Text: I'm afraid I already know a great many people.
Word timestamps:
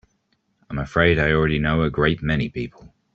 I'm 0.67 0.79
afraid 0.79 1.19
I 1.19 1.29
already 1.31 1.59
know 1.59 1.83
a 1.83 1.91
great 1.91 2.23
many 2.23 2.49
people. 2.49 2.91